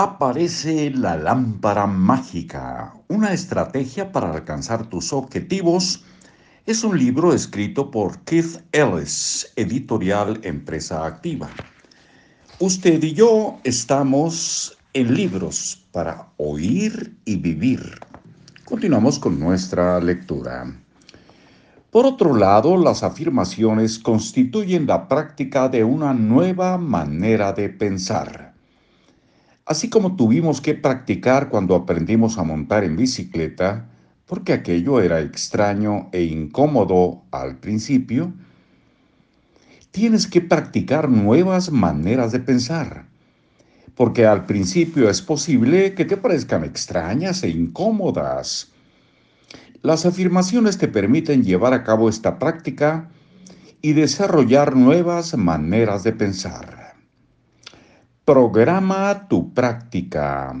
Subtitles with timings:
[0.00, 6.04] Aparece la lámpara mágica, una estrategia para alcanzar tus objetivos.
[6.66, 11.50] Es un libro escrito por Keith Ellis, editorial Empresa Activa.
[12.60, 17.98] Usted y yo estamos en libros para oír y vivir.
[18.66, 20.80] Continuamos con nuestra lectura.
[21.90, 28.47] Por otro lado, las afirmaciones constituyen la práctica de una nueva manera de pensar.
[29.68, 33.86] Así como tuvimos que practicar cuando aprendimos a montar en bicicleta,
[34.24, 38.32] porque aquello era extraño e incómodo al principio,
[39.90, 43.08] tienes que practicar nuevas maneras de pensar,
[43.94, 48.72] porque al principio es posible que te parezcan extrañas e incómodas.
[49.82, 53.10] Las afirmaciones te permiten llevar a cabo esta práctica
[53.82, 56.77] y desarrollar nuevas maneras de pensar.
[58.28, 60.54] Programa tu práctica.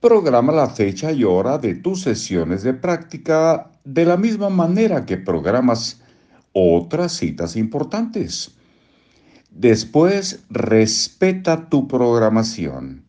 [0.00, 5.18] Programa la fecha y hora de tus sesiones de práctica de la misma manera que
[5.18, 6.00] programas
[6.52, 8.56] otras citas importantes.
[9.52, 13.04] Después, respeta tu programación.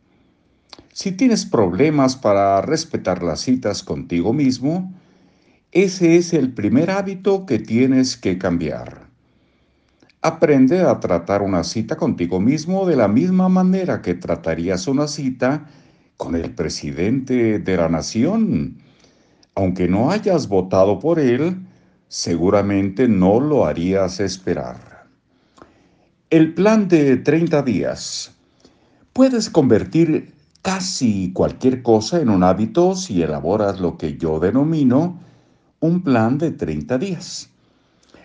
[0.93, 4.93] Si tienes problemas para respetar las citas contigo mismo,
[5.71, 9.08] ese es el primer hábito que tienes que cambiar.
[10.21, 15.67] Aprende a tratar una cita contigo mismo de la misma manera que tratarías una cita
[16.17, 18.77] con el presidente de la nación.
[19.55, 21.65] Aunque no hayas votado por él,
[22.09, 25.07] seguramente no lo harías esperar.
[26.29, 28.35] El plan de 30 días.
[29.13, 35.17] Puedes convertir casi cualquier cosa en un hábito si elaboras lo que yo denomino
[35.79, 37.49] un plan de 30 días.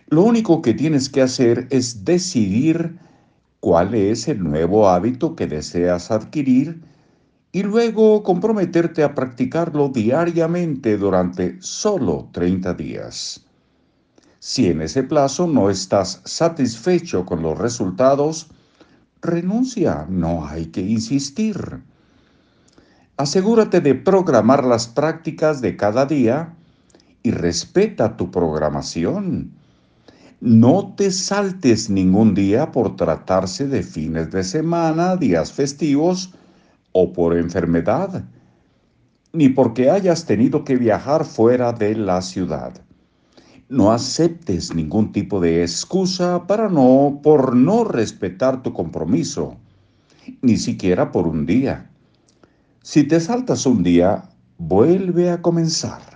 [0.09, 2.99] Lo único que tienes que hacer es decidir
[3.61, 6.83] cuál es el nuevo hábito que deseas adquirir
[7.53, 13.45] y luego comprometerte a practicarlo diariamente durante solo 30 días.
[14.41, 18.48] Si en ese plazo no estás satisfecho con los resultados,
[19.23, 21.57] renuncia, no hay que insistir.
[23.17, 26.55] Asegúrate de programar las prácticas de cada día
[27.23, 29.53] y respeta tu programación.
[30.47, 36.35] No te saltes ningún día por tratarse de fines de semana, días festivos
[36.93, 38.27] o por enfermedad,
[39.33, 42.75] ni porque hayas tenido que viajar fuera de la ciudad.
[43.71, 49.57] No aceptes ningún tipo de excusa para no por no respetar tu compromiso,
[50.43, 51.91] ni siquiera por un día.
[52.83, 54.29] Si te saltas un día,
[54.59, 56.14] vuelve a comenzar.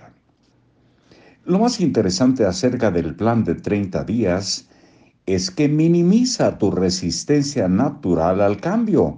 [1.49, 4.69] Lo más interesante acerca del plan de 30 días
[5.25, 9.17] es que minimiza tu resistencia natural al cambio.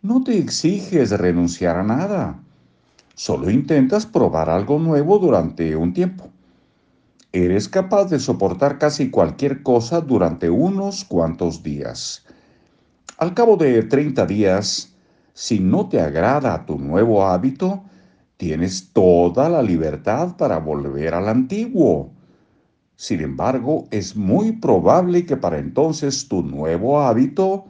[0.00, 2.40] No te exiges renunciar a nada.
[3.14, 6.30] Solo intentas probar algo nuevo durante un tiempo.
[7.30, 12.24] Eres capaz de soportar casi cualquier cosa durante unos cuantos días.
[13.18, 14.94] Al cabo de 30 días,
[15.34, 17.84] si no te agrada tu nuevo hábito,
[18.36, 22.12] Tienes toda la libertad para volver al antiguo.
[22.96, 27.66] Sin embargo, es muy probable que para entonces tu nuevo hábito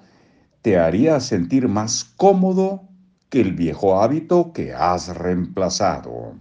[0.63, 2.89] te haría sentir más cómodo
[3.29, 6.35] que el viejo hábito que has reemplazado.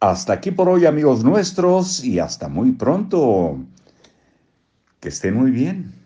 [0.00, 3.58] Hasta aquí por hoy amigos nuestros y hasta muy pronto.
[5.00, 6.03] Que estén muy bien.